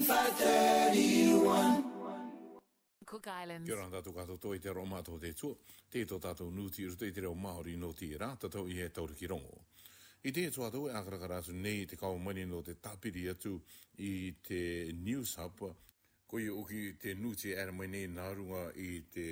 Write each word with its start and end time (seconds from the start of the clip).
531 0.00 1.84
Cook 3.04 3.26
Islands. 3.26 3.66
Kia 3.68 3.76
ora 3.76 3.90
tātou 3.98 4.14
kato 4.16 4.38
toi 4.40 4.56
te 4.58 4.70
aro 4.72 4.86
mātou 4.88 5.18
te 5.20 5.32
tua. 5.36 5.52
Tēto 5.92 6.16
tātou 6.22 6.48
nūti 6.54 6.86
uru 6.88 6.96
te 6.96 7.10
reo 7.18 7.34
Māori 7.36 7.74
no 7.78 7.90
te 7.96 8.08
rā, 8.16 8.30
tātou 8.40 8.70
i 8.70 8.78
he 8.80 8.88
tauri 8.94 9.16
ki 9.18 9.28
rongo. 9.28 9.60
I 10.24 10.32
te 10.36 10.46
etu 10.48 10.64
e 10.64 10.66
atu, 10.70 10.82
akarakar 10.88 11.34
atu 11.38 11.52
nei 11.56 11.84
te 11.88 11.98
kaumani 12.00 12.46
no 12.48 12.62
te 12.64 12.78
tapiri 12.80 13.26
atu 13.32 13.58
i 14.04 14.32
te 14.46 14.62
News 14.96 15.34
Hub, 15.40 15.64
ko 16.28 16.40
i 16.40 16.48
oki 16.52 16.94
te 17.00 17.14
nūti 17.18 17.52
e 17.52 17.60
ara 17.60 17.72
mai 17.72 17.88
nei 17.92 18.08
nā 18.08 18.30
runga 18.36 18.68
i 18.80 19.02
te 19.12 19.26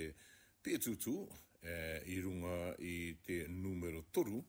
pētutu, 0.65 1.17
e, 1.65 1.77
i 2.13 2.21
runga 2.25 2.75
i 2.85 2.97
te 3.25 3.45
numero 3.53 4.05
toru, 4.17 4.41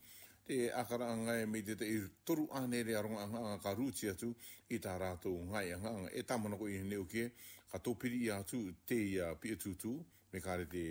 te 0.49 0.71
akara 0.73 1.13
ngai 1.15 1.41
e 1.43 1.45
me 1.45 1.59
te 1.61 1.75
te 1.77 1.85
i 1.85 1.97
toru 2.25 2.47
anere 2.59 2.95
a 2.97 3.01
ronga 3.05 3.21
anga 3.25 3.55
ka 3.63 3.71
rūti 3.77 4.09
atu 4.09 4.31
i 4.73 4.79
tā 4.81 4.95
rātou 4.97 5.35
ngai 5.45 5.75
anga 5.75 5.91
anga. 5.93 6.09
E 6.17 6.23
tamana 6.25 6.57
ko 6.57 6.65
i 6.67 6.79
neu 6.89 7.05
ke, 7.05 7.27
ka 7.69 7.77
tōpiri 7.77 8.17
i 8.25 8.31
atu 8.33 8.63
te 8.89 8.97
i 9.11 9.19
a 9.21 9.35
pia 9.37 9.53
tūtū, 9.61 9.93
me 10.33 10.41
kare 10.41 10.65
te 10.71 10.85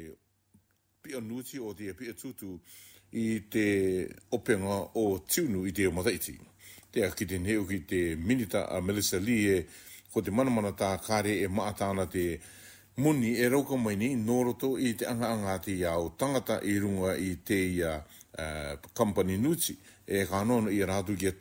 pia 1.03 1.19
nūti 1.21 1.59
o 1.59 1.73
te 1.75 1.91
pia 1.98 2.15
tūtū 2.15 2.53
i 3.19 3.25
te 3.51 3.67
openga 4.37 4.77
o 5.03 5.05
tūnu 5.27 5.65
i 5.67 5.75
te 5.75 5.89
o 5.91 5.95
mataiti. 5.98 6.37
Te 6.95 7.03
a 7.09 7.11
ki 7.11 7.27
te 7.27 7.43
neu 7.43 7.67
ki 7.67 7.81
te 7.91 8.03
minita 8.17 8.62
a 8.70 8.79
Melissa 8.81 9.19
Lee 9.19 9.56
e 9.56 9.65
ko 10.15 10.23
te 10.23 10.31
manamana 10.31 10.70
tā 10.70 10.93
kare 11.03 11.34
e 11.43 11.51
maatana 11.51 12.06
te 12.06 12.29
muni 13.03 13.34
e 13.39 13.51
rauka 13.51 13.75
mai 13.77 13.98
ni 13.98 14.15
noroto 14.23 14.77
i 14.79 14.95
te 14.98 15.06
anga 15.11 15.33
anga 15.34 15.59
te 15.67 15.75
iau 15.83 16.12
tangata 16.19 16.62
i 16.70 16.79
runga 16.79 17.17
i 17.19 17.34
te 17.47 17.59
iau 17.75 18.05
uh, 18.38 18.78
company 18.92 19.37
nuti 19.37 19.77
e 20.05 20.27
kanono 20.27 20.70
i 20.73 20.78
rātu 20.84 21.15
ki 21.19 21.28
a 21.28 21.34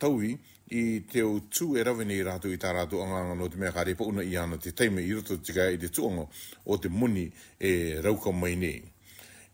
i 0.69 1.03
te 1.07 1.21
o 1.23 1.37
tū 1.47 1.77
e 1.79 1.83
rawe 1.87 2.03
ni 2.03 2.17
rātu 2.27 2.49
i 2.51 2.57
tā 2.59 2.73
rātu 2.75 2.99
anganga 3.01 3.35
no 3.39 3.47
te 3.47 3.55
mea 3.57 3.71
kare 3.71 3.93
pa 3.95 4.03
una 4.03 4.21
i 4.27 4.33
ana 4.35 4.57
te 4.59 4.73
teime 4.75 4.99
i 5.01 5.13
roto 5.15 5.37
tika 5.39 5.69
i 5.71 5.77
te 5.79 5.87
tūanga 5.95 6.25
o 6.65 6.75
te 6.77 6.89
muni 6.91 7.29
e 7.57 8.01
rauka 8.03 8.31
mai 8.35 8.57
nei. 8.59 8.81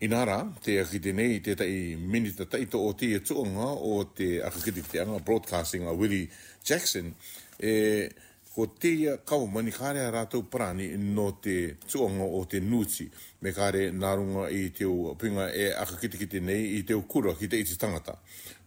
Inara, 0.02 0.40
te 0.64 0.80
akite 0.82 1.14
nei 1.14 1.38
te 1.46 1.54
tai 1.56 1.94
minita 2.00 2.48
taito 2.50 2.82
o 2.82 2.92
te 2.98 3.12
e 3.14 3.22
tūanga 3.22 3.70
o 3.92 4.00
te 4.10 4.40
akakiti 4.42 4.82
te 4.90 5.04
anga 5.06 5.20
broadcasting 5.20 5.86
a 5.88 5.94
Willie 5.94 6.26
Jackson 6.64 7.14
e 7.62 7.78
ko 8.54 8.68
te 8.80 8.88
ia 9.00 9.14
kau 9.26 9.48
mani 9.50 9.72
kāre 9.74 10.04
a 10.06 10.12
rātou 10.14 10.44
parani 10.46 10.92
no 10.98 11.32
te 11.42 11.56
tuanga 11.90 12.28
o 12.38 12.42
te 12.52 12.60
nūti 12.62 13.08
me 13.42 13.50
kāre 13.56 13.88
nārunga 14.02 14.44
i 14.54 14.68
teo 14.78 14.94
o 15.10 15.14
pinga 15.24 15.48
e 15.50 15.72
akakitikiti 15.74 16.42
nei 16.50 16.68
i 16.78 16.84
teo 16.86 17.02
o 17.02 17.08
kura 17.14 17.34
ki 17.40 17.50
te 17.50 17.62
iti 17.66 17.80
tangata 17.82 18.14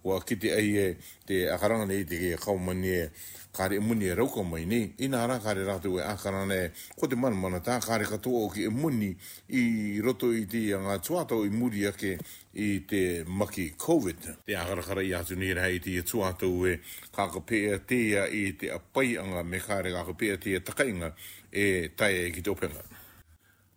wa 0.07 0.21
kiti 0.23 0.51
ai 0.55 0.77
e 0.79 0.97
te 1.27 1.49
akarana 1.51 1.85
nei 1.87 2.05
te 2.07 2.15
ke 2.17 2.37
kau 2.39 2.57
mani 2.59 2.89
e 2.89 3.09
kare 3.53 3.81
muni 3.81 4.07
e 4.07 4.15
rauka 4.15 4.43
mai 4.47 4.63
nei 4.65 4.93
i 5.03 5.09
nā 5.11 5.25
rā 5.27 5.41
kare 5.43 5.65
rātu 5.67 5.97
e 5.99 6.05
akarana 6.07 6.55
e 6.55 6.69
ko 6.95 7.09
te 7.11 7.17
mana 7.19 7.35
mana 7.35 7.59
tā 7.59 7.81
kare 7.83 8.07
katoa 8.07 8.45
o 8.47 8.51
ki 8.55 8.69
e 8.71 8.71
muni 8.71 9.09
i 9.51 9.99
roto 10.05 10.31
i 10.33 10.45
te 10.47 10.63
ngā 10.79 10.97
tuatau 11.03 11.43
i 11.45 11.51
muri 11.51 11.89
ake 11.91 12.13
i 12.55 12.69
te 12.87 13.03
maki 13.27 13.73
COVID 13.83 14.29
te 14.47 14.55
akarakara 14.55 15.03
i 15.03 15.11
atu 15.19 15.35
nei 15.43 15.57
rei 15.59 15.83
te 15.83 15.97
tuatau 16.07 16.69
e 16.71 16.77
kākapea 17.17 17.81
teia 17.91 18.29
i 18.31 18.47
te 18.61 18.71
apai 18.79 19.17
anga 19.19 19.43
me 19.43 19.59
kare 19.59 19.91
kākapea 19.91 20.39
teia 20.39 20.63
takainga 20.63 21.11
e 21.51 21.67
tai 21.99 22.15
e 22.29 22.31
ki 22.31 22.47
te 22.47 22.55
openga 22.55 22.87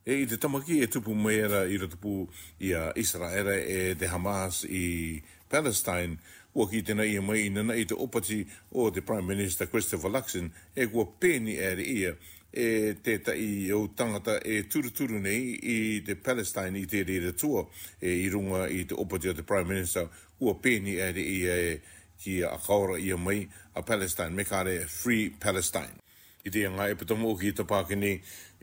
e 0.10 0.16
i 0.24 0.26
te 0.26 0.38
tamaki 0.42 0.80
e 0.82 0.88
tupu 0.88 1.14
meira 1.16 1.66
i 1.70 1.78
ratupu 1.78 2.28
i 2.60 2.74
a 2.74 2.92
Israele 2.96 3.58
e 3.68 3.94
te 3.96 4.08
Hamas 4.10 4.64
i 4.66 5.22
Palestine, 5.48 6.16
ua 6.58 6.66
ki 6.70 6.80
tēnā 6.88 7.06
ia 7.06 7.22
mai 7.22 7.44
i 7.46 7.52
nana 7.54 7.76
i 7.78 7.84
te 7.86 7.94
opati 8.02 8.40
o 8.74 8.88
te 8.90 9.04
Prime 9.06 9.36
Minister 9.36 9.70
Christopher 9.70 10.10
Luxon 10.10 10.48
e 10.74 10.88
kua 10.90 11.06
pēni 11.06 11.60
ere 11.62 11.86
ia 11.86 12.16
e 12.50 12.66
te 13.06 13.20
tai 13.22 13.46
o 13.78 13.84
tangata 13.94 14.40
e 14.42 14.64
turuturu 14.66 15.22
nei 15.22 15.52
i 15.62 15.78
te 16.08 16.18
Palestine 16.18 16.82
i 16.82 16.90
te 16.90 17.04
rere 17.06 17.36
tua 17.38 17.62
e 18.02 18.16
i 18.24 18.28
runga 18.34 18.66
i 18.80 18.88
te 18.90 18.98
opati 18.98 19.30
o 19.30 19.38
te 19.38 19.46
Prime 19.46 19.76
Minister 19.76 20.10
ua 20.42 20.58
pēni 20.58 20.98
ere 21.06 21.22
ia 21.22 21.60
e 21.70 21.80
ki 22.18 22.40
a 22.50 22.58
kaura 22.66 22.98
ia 22.98 23.18
mai 23.30 23.46
a 23.78 23.86
Palestine 23.86 24.34
me 24.34 24.44
kare 24.50 24.80
Free 24.90 25.30
Palestine 25.30 26.02
i 26.48 26.52
te 26.56 26.62
ngā 26.72 26.86
epitomo 26.94 27.34
o 27.34 27.38
ki 27.40 27.50
te 27.56 27.64
pākini 27.68 28.10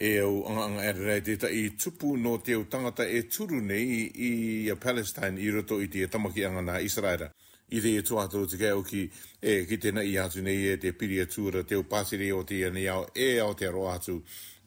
e 0.00 0.10
au 0.22 0.30
anga 0.48 0.62
anga 0.68 0.84
e 0.88 0.92
rei 0.96 1.22
te 1.24 1.34
ta 1.40 1.48
i 1.52 1.66
tupu 1.76 2.14
no 2.16 2.36
te 2.44 2.54
au 2.56 2.62
tangata 2.72 3.04
e 3.04 3.20
turu 3.28 3.58
nei 3.60 4.06
i 4.28 4.70
a 4.72 4.76
Palestine 4.80 5.36
i 5.44 5.50
roto 5.52 5.76
i 5.84 5.88
te 5.92 6.06
tamaki 6.08 6.44
anga 6.48 6.62
nā 6.64 6.78
Israela. 6.86 7.28
I 7.70 7.80
te 7.82 7.92
e 7.98 8.02
tu 8.06 8.16
atoro 8.22 8.46
te 8.48 8.56
kai 8.58 8.72
ki 8.88 9.02
e 9.42 9.56
ki 9.68 9.78
tēna 9.82 10.04
i 10.08 10.16
atu 10.22 10.40
nei 10.46 10.68
e 10.72 10.76
te 10.80 10.92
piri 10.94 11.20
atura 11.20 11.64
te 11.64 11.74
au 11.76 11.84
pāsiri 11.90 12.30
o 12.32 12.40
te 12.48 12.62
ane 12.68 12.86
au 12.88 13.04
e 13.12 13.28
au 13.42 13.52
te 13.58 13.68
aro 13.68 13.88
atu 13.92 14.20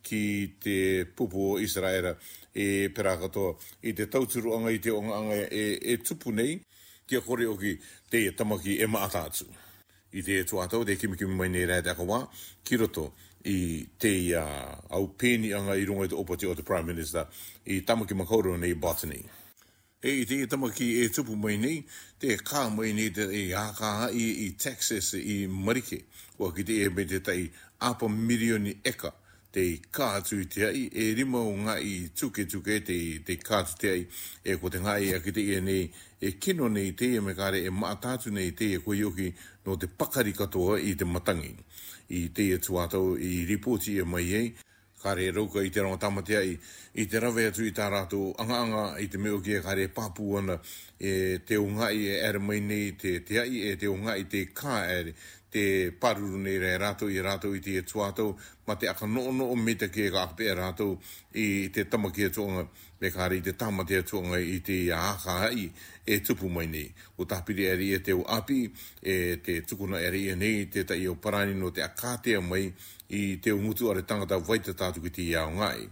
ki 0.04 0.22
te 0.64 0.78
pupu 1.06 1.48
o 1.56 1.60
Israela 1.64 2.14
e 2.54 2.90
perakatoa 2.94 3.56
i 3.90 3.94
te 3.98 4.06
tauturu 4.06 4.54
anga 4.60 4.72
i 4.72 4.78
te 4.80 4.90
anga 4.94 5.18
anga 5.22 5.36
e, 5.48 5.80
e 5.82 5.98
tupu 5.98 6.36
nei 6.36 6.60
kia 7.08 7.22
kore 7.26 7.48
o 7.50 7.58
ki 7.58 7.74
te 8.12 8.28
tamaki 8.38 8.78
e 8.84 8.88
maata 8.88 9.24
atu 9.32 9.48
i 10.12 10.22
te 10.26 10.44
tu 10.46 10.58
atau 10.62 10.84
te 10.86 10.96
kimi 10.98 11.18
kimi 11.18 11.36
mai 11.36 11.50
nei 11.50 11.66
rei 11.66 11.82
te 11.86 11.92
kawa 11.98 12.20
ki 12.66 12.76
roto 12.82 13.06
i 13.46 13.86
te 14.02 14.12
uh, 14.36 14.76
au 14.98 15.06
pēni 15.20 15.52
anga 15.58 15.76
i 15.78 15.86
runga 15.86 16.08
te 16.10 16.16
opa 16.18 16.34
o 16.34 16.56
te 16.56 16.64
Prime 16.64 16.88
Minister 16.94 17.26
i 17.66 17.82
tamaki 17.86 18.14
makaurua 18.16 18.58
nei 18.58 18.74
botany. 18.74 19.24
E 20.02 20.10
i 20.22 20.26
te 20.26 20.46
tamaki 20.48 21.04
e 21.04 21.10
tupu 21.10 21.36
mai 21.36 21.58
nei, 21.58 21.84
te 22.20 22.36
kā 22.38 22.70
mai 22.76 22.94
nei 22.94 23.10
te 23.12 23.24
i 23.32 23.52
haka 23.52 24.10
i, 24.12 24.46
i 24.46 24.56
Texas 24.58 25.14
i 25.14 25.46
Marike, 25.48 26.04
o 26.40 26.52
ki 26.52 26.64
te 26.64 26.84
e 26.86 26.90
me 26.90 27.06
te 27.06 27.20
tai 27.20 27.50
apa 27.78 28.08
milioni 28.10 28.78
eka 28.84 29.14
te 29.52 29.64
kātu 29.90 30.44
i 30.44 30.46
te 30.50 30.66
ai, 30.68 30.84
e 30.94 31.08
rima 31.18 31.40
o 31.42 31.54
ngā 31.58 31.80
i 31.82 31.94
tuke 32.18 32.44
tuke 32.50 32.80
te, 32.86 32.98
te 33.26 33.38
kātu 33.42 33.78
te 33.82 33.92
ai, 33.96 34.04
e 34.46 34.58
ko 34.62 34.70
te 34.70 34.82
ngā 34.84 34.96
i 35.02 35.14
ake 35.18 35.34
te 35.36 35.46
ene, 35.58 35.80
e 36.22 36.34
kino 36.38 36.70
nei 36.70 36.92
te 36.98 37.12
e 37.18 37.24
mekare, 37.26 37.64
e 37.66 37.74
maatātu 37.74 38.34
nei 38.36 38.54
te 38.58 38.74
e 38.78 38.82
koe 38.86 38.98
ioki 39.02 39.32
no 39.66 39.78
te 39.80 39.90
pakari 39.90 40.36
katoa 40.38 40.80
i 40.86 40.94
te 40.98 41.06
matangi. 41.06 41.56
I 42.14 42.28
te 42.34 42.46
e 42.54 42.58
tuatau 42.62 43.16
i 43.22 43.44
ripoti 43.50 43.98
e 44.02 44.06
mai 44.06 44.30
ei, 44.38 44.54
kare 45.00 45.30
rauka 45.32 45.62
i 45.64 45.70
te 45.72 45.80
rama 45.82 45.96
tamate 45.98 46.36
ai, 46.38 46.54
i 47.00 47.06
te 47.10 47.20
rave 47.24 47.46
atu 47.48 47.64
i 47.66 47.70
tā 47.72 47.86
anga 47.94 48.58
anga 48.60 48.84
i 49.00 49.08
te 49.08 49.18
meo 49.18 49.40
kia 49.42 49.62
kare 49.64 49.86
pāpuana, 49.96 50.60
e 51.00 51.40
te 51.48 51.56
o 51.58 51.66
ngā 51.70 51.92
i 51.96 52.06
e 52.12 52.18
ere 52.28 52.40
mai 52.40 52.60
nei 52.60 52.92
te 52.98 53.22
te 53.24 53.40
ai, 53.40 53.62
e 53.72 53.76
te 53.78 53.88
o 53.88 53.96
ngā 53.96 54.18
i 54.20 54.26
te 54.26 54.46
kā 54.54 54.84
ere, 54.92 55.14
te 55.50 55.92
paruru 56.00 56.38
nei 56.38 56.58
rei 56.62 56.78
rātou 56.78 57.10
i 57.10 57.18
rātou 57.24 57.56
i 57.58 57.62
te 57.66 57.82
tuātou, 57.84 58.36
ma 58.68 58.76
te 58.78 58.88
aka 58.92 59.08
no 59.10 59.26
no 59.34 59.48
o 59.50 59.56
mita 59.58 59.88
ki 59.90 60.06
e 60.06 60.12
ka 60.14 60.28
ape 60.30 60.46
e 60.46 60.54
rātou 60.56 60.96
i 61.34 61.48
te 61.74 61.88
tamaki 61.90 62.28
e 62.28 62.30
tuonga, 62.34 62.68
me 63.02 63.10
ka 63.14 63.28
rei 63.34 63.42
te 63.42 63.56
tamati 63.58 63.98
e 63.98 64.04
i 64.54 64.60
te 64.62 64.74
i 64.86 64.92
hai 64.92 65.64
e 66.06 66.20
tupu 66.26 66.48
mai 66.50 66.68
nei. 66.68 66.94
O 67.18 67.26
tapiri 67.26 67.66
e 67.66 67.76
rei 67.80 67.94
e 67.96 68.00
te 68.02 68.12
api, 68.14 68.72
e 69.02 69.40
te 69.44 69.62
tukuna 69.66 70.00
e 70.00 70.10
rei 70.10 70.36
nei, 70.36 70.68
te 70.70 70.84
tai 70.84 71.06
o 71.08 71.16
parani 71.16 71.54
no 71.56 71.72
te 71.72 71.82
akatea 71.82 72.40
mai 72.42 72.72
i 73.12 73.40
te 73.40 73.50
ungutu 73.50 73.90
are 73.90 74.04
tangata 74.06 74.38
waita 74.38 74.78
tātu 74.78 75.02
ki 75.02 75.10
te 75.10 75.24
i 75.26 75.34
ao 75.36 75.50
ngai. 75.50 75.90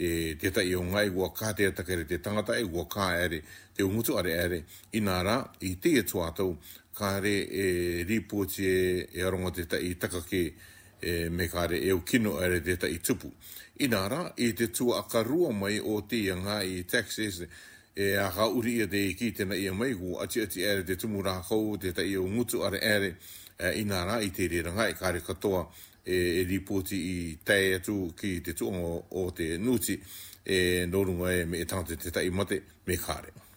E 0.00 0.34
te 0.40 0.48
tai 0.48 0.72
o 0.74 0.80
ngai 0.80 1.10
ua 1.12 1.28
kātea 1.36 1.74
takere 1.76 2.06
te 2.08 2.16
tangata 2.24 2.54
e 2.56 2.62
ua 2.62 2.86
kā 2.88 3.10
ere, 3.20 3.42
te 3.76 3.82
ungutu 3.84 4.16
are 4.16 4.32
ere, 4.32 4.62
inara 4.96 5.42
i 5.60 5.74
te 5.76 5.98
e 6.00 6.06
tuātou, 6.08 6.54
kare 6.92 7.48
e 7.48 8.04
ripoti 8.06 8.66
e, 8.66 9.08
e 9.10 9.22
arongo 9.22 9.50
te 9.50 9.66
tai 9.66 9.96
takake 9.96 10.54
e, 10.98 11.28
me 11.28 11.48
kare 11.48 11.80
e 11.80 11.90
ukino 11.90 12.36
are 12.36 12.60
te 12.60 12.76
tai 12.76 12.98
tupu. 13.00 13.30
Inara, 13.78 14.32
i 14.36 14.48
e 14.48 14.52
te 14.52 14.70
tua 14.70 14.98
akarua 15.00 15.50
mai 15.52 15.78
o 15.78 16.02
te 16.04 16.16
ianga 16.16 16.62
i 16.62 16.78
e 16.78 16.84
taxes 16.84 17.46
e 17.94 18.14
a 18.16 18.28
ka 18.28 18.46
uri 18.46 18.80
e 18.82 18.88
te 18.88 19.14
ki 19.14 19.32
tena 19.32 19.54
ia 19.54 19.72
mai 19.72 19.94
ku 19.94 20.16
ati 20.20 20.40
ati 20.40 20.64
are 20.64 20.82
te 20.84 20.96
tumura 20.96 21.40
kou 21.46 21.76
te 21.78 21.92
tai 21.92 22.14
o 22.16 22.26
ngutu 22.26 22.62
are 22.62 22.78
are, 22.80 23.14
e, 23.56 23.70
inara 23.80 24.20
i 24.20 24.26
e 24.26 24.30
te 24.30 24.46
riranga 24.46 24.88
e 24.88 24.94
kare 24.94 25.22
katoa 25.22 25.68
e, 26.04 26.14
e 26.40 26.42
ripoti 26.42 26.96
i 26.96 27.38
tai 27.42 27.72
atu 27.80 28.12
ki 28.14 28.40
te 28.40 28.52
tuongo 28.52 29.06
o 29.16 29.30
te 29.32 29.56
nuti 29.56 29.96
e 30.44 30.84
norunga 30.86 31.32
e 31.32 31.44
me 31.44 31.58
e 31.60 31.64
tante 31.64 31.96
te 31.96 32.10
tai 32.10 32.28
mate 32.30 32.62
me 32.84 32.96
kare. 32.96 33.48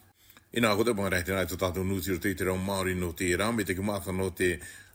I 0.54 0.62
nā 0.62 0.70
kote 0.78 0.92
pangarei 0.94 1.24
te 1.26 1.34
nai 1.34 1.48
tō 1.50 1.56
tātou 1.58 1.82
nūti 1.82 2.12
ro 2.12 2.18
te 2.22 2.30
te 2.38 2.44
rau 2.46 2.54
Māori 2.62 2.92
no 2.94 3.08
te 3.18 3.26
rā, 3.34 3.48
me 3.50 3.64
te 3.66 3.74
ki 3.74 3.82
mātā 3.82 4.12
no 4.14 4.28
te 4.38 4.52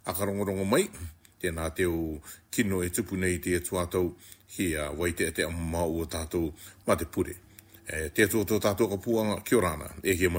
akarongorongo 0.08 0.64
mai, 0.64 0.86
tēnā 1.44 1.66
te 1.76 1.84
o 1.88 2.14
kino 2.56 2.80
e 2.86 2.88
tupu 2.96 3.18
nei 3.20 3.42
te 3.44 3.58
tuatau 3.68 4.14
ki 4.56 4.70
a 4.80 4.86
waite 4.96 5.28
a 5.28 5.34
e 5.34 5.36
te 5.36 5.44
amma 5.44 5.84
o 5.84 6.06
tātou 6.06 6.54
ma 6.88 6.96
te 7.00 7.04
pure. 7.06 7.36
E, 7.90 8.08
te 8.16 8.30
tō 8.32 8.46
tō 8.48 8.62
tātou 8.64 8.88
ka 8.94 9.02
puanga, 9.04 9.42
kia 9.44 9.60
rāna, 9.66 9.92
e 10.08 10.16
he 10.22 10.32